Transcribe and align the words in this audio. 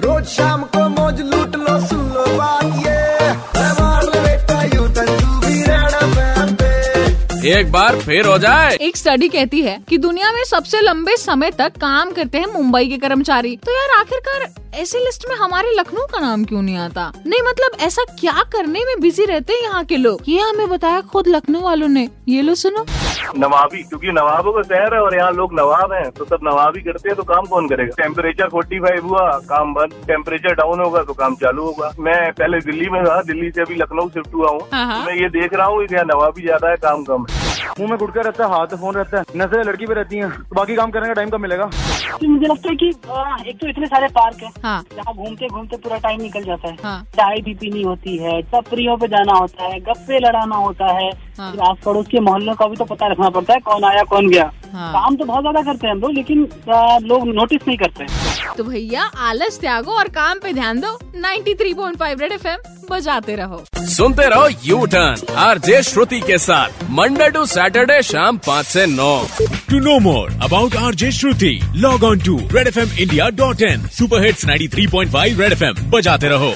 रोज 0.00 0.26
शाम 0.26 0.62
को 0.64 0.88
मौज 0.88 1.20
लूट 1.20 1.56
लो 1.56 1.78
सुन 1.86 2.04
लो 2.12 2.24
बात 2.36 2.64
ये। 2.64 3.30
मैं 3.32 3.72
मार 3.72 4.04
ले 4.04 4.20
बेटा 4.20 4.62
यूँ 4.62 4.88
तू 4.88 5.18
एक 7.48 7.70
बार 7.72 7.96
फिर 8.00 8.26
हो 8.26 8.36
जाए। 8.38 8.74
एक 8.76 8.96
स्टडी 8.96 9.28
कहती 9.28 9.60
है 9.60 9.76
कि 9.88 9.98
दुनिया 9.98 10.32
में 10.32 10.42
सबसे 10.44 10.80
लंबे 10.80 11.16
समय 11.16 11.50
तक 11.50 11.76
काम 11.76 12.10
करते 12.10 12.38
हैं 12.38 12.46
मुंबई 12.46 12.88
के 12.88 12.96
कर्मचारी। 12.98 13.56
तो 13.56 13.72
यार 13.72 14.00
आखिरकार 14.00 14.48
ऐसी 14.74 14.98
लिस्ट 14.98 15.24
में 15.28 15.36
हमारे 15.36 15.72
लखनऊ 15.74 16.02
का 16.02 16.18
नाम 16.18 16.44
क्यों 16.44 16.62
नहीं 16.62 16.76
आता? 16.76 17.12
नहीं 17.26 17.40
मतलब 17.42 17.80
ऐसा 17.80 18.02
क्या 18.20 18.42
करने 18.52 18.84
में 18.84 19.00
बिज़ी 19.00 19.24
रहते 19.24 19.52
हैं 19.52 19.62
यहाँ 19.62 19.84
के 19.84 19.96
लोग? 19.96 20.22
ये 20.28 20.40
हमें 20.40 20.68
बताया 20.68 21.00
खुद 21.00 21.28
लखनऊ 21.28 21.60
वालों 21.60 21.88
ने। 21.88 22.08
ये 22.28 22.42
लो 22.42 22.54
सुनो। 22.54 22.86
नवाबी 23.36 23.82
क्योंकि 23.82 24.12
नवाबों 24.12 24.52
का 24.52 24.62
शहर 24.64 24.94
है 24.94 25.00
और 25.00 25.14
यहाँ 25.16 25.32
लोग 25.32 25.52
नवाब 25.54 25.92
हैं 25.92 26.10
तो 26.10 26.24
सब 26.24 26.38
नवाबी 26.44 26.80
करते 26.80 27.08
हैं 27.08 27.16
तो 27.16 27.22
काम 27.24 27.46
कौन 27.46 27.68
करेगा? 27.68 28.02
टेम्परेचर 28.02 28.48
45 28.48 29.02
हुआ 29.02 29.28
काम 29.48 29.74
बंद। 29.74 29.94
टेम्परेचर 30.06 30.54
डाउन 30.54 30.80
होगा 30.80 31.02
तो 31.02 31.14
काम 31.14 31.34
चालू 31.36 31.64
होगा। 31.64 31.92
मैं 32.00 32.20
पहले 32.32 32.58
दिल्ली 32.60 32.88
में 32.90 33.02
था 33.04 33.20
दिल्ली 33.22 33.50
से 33.50 33.62
अभी 33.62 33.74
लखनऊ 33.74 34.08
शिफ्ट 34.08 34.34
हुआ 34.34 34.50
हूँ। 34.50 34.60
हाँ, 34.72 34.86
हाँ। 34.86 35.04
मैं 35.06 35.14
ये 35.14 35.28
देख 35.30 35.54
रहा 35.54 35.66
हूँ 35.66 35.86
कि 35.86 35.94
यहाँ 35.94 36.06
नवाबी 36.06 36.42
ज़्यादा 36.42 36.70
है 36.70 36.76
काम 36.78 37.04
कम 37.04 37.26
है। 37.30 37.39
मुँह 37.78 37.88
में 37.90 37.98
गुटका 37.98 38.20
रहता 38.20 38.44
है 38.44 38.50
हाथ 38.50 38.72
में 38.72 38.80
फ़ोन 38.80 38.94
रहता 38.94 39.18
है 39.18 39.24
नज़र 39.36 39.64
लड़की 39.64 39.86
पे 39.86 39.94
रहती 39.94 40.16
हैं। 40.16 40.30
तो 40.30 40.56
बाकी 40.56 40.74
काम 40.76 40.90
करने 40.90 41.06
का 41.06 41.12
टाइम 41.14 41.30
कब 41.30 41.40
मिलेगा? 41.40 41.64
तो 42.12 42.28
मुझे 42.28 42.46
लगता 42.46 42.68
है 42.70 42.76
कि 42.76 42.90
आ, 43.10 43.36
एक 43.46 43.56
तो 43.58 43.68
इतने 43.68 43.86
सारे 43.86 44.08
पार्क 44.14 44.42
है 44.42 44.50
हाँ। 44.62 44.82
जहाँ 44.92 45.14
घूमते 45.14 45.48
घूमते 45.48 45.76
पूरा 45.76 45.98
टाइम 45.98 46.20
निकल 46.22 46.44
जाता 46.44 46.68
है। 46.68 46.76
हाँ। 46.82 47.02
चाय 47.16 47.40
भी 47.44 47.54
पीनी 47.54 47.82
होती 47.82 48.16
है 48.18 48.40
तफरियों 48.52 48.96
पे 48.96 49.08
जाना 49.08 49.38
होता 49.38 49.64
है 49.64 49.80
गप्पे 49.80 50.18
लड़ाना 50.18 50.56
होता 50.56 50.86
है। 50.94 51.10
हाँ। 51.38 51.52
आस 51.68 51.78
पड़ोस 51.84 52.06
के 52.08 52.20
मोहल्लों 52.20 52.54
का 52.54 52.66
भी 52.66 52.76
तो 52.76 52.84
पता 52.86 53.06
रखना 53.12 53.30
पड़ता 53.30 53.54
है 53.54 53.60
कौन 53.60 53.84
आया 53.84 54.02
कौन 54.10 54.28
गया। 54.28 54.50
हाँ। 54.72 54.92
काम 54.92 55.16
तो 55.16 55.24
बहुत 55.24 55.42
ज़्यादा 55.42 55.62
करते 55.62 55.86
हैं 55.86 55.94
हम 55.94 56.00
लोग 56.00 56.12
लेकिन 56.12 56.48
लोग 57.06 57.26
नोटिस 57.28 57.66
नहीं 57.68 57.76
करते। 57.78 58.04
तो 58.56 58.64
भैया 58.64 59.02
आलस 59.02 59.58
त्यागो 59.60 59.92
और 59.92 60.08
काम 60.08 60.38
पे 60.38 60.52
ध्यान 60.52 60.80
दो। 60.80 60.98
93.5 61.16 62.20
रेड 62.20 62.32
एफएम 62.32 62.58
बजाते 62.90 63.36
रहो। 63.36 63.64
सुनते 63.76 64.28
रहो 64.28 64.48
U 64.64 64.86
turn 64.86 65.34
R 65.36 65.58
J 65.58 65.82
Shruti 65.82 66.20
के 66.20 66.38
साथ 66.38 66.84
मंडे 66.90 67.28
टू 67.30 67.44
सैटरडे 67.46 68.02
शाम 68.02 68.38
पाँच 68.38 68.66
ऐसी 68.66 68.92
नौ। 68.92 69.26
To 69.70 69.78
know 69.78 69.98
more 69.98 70.32
about 70.42 70.76
R 70.76 70.94
J 70.94 71.12
Shruti 71.12 71.58
log 71.76 72.04
on 72.04 72.18
to 72.18 72.38
Red 72.52 72.68
F 72.68 72.78
M 72.78 72.90
India 73.00 73.28
dot 73.28 73.62
in 73.62 73.86
super 73.88 74.24
hits 74.24 74.46
ninety 74.46 74.68
three 74.68 74.86
point 74.86 75.12
five 75.12 75.40
Red 75.40 75.52
F 75.52 75.64
M 75.64 75.90
बजाते 75.90 76.28
रहो। 76.28 76.54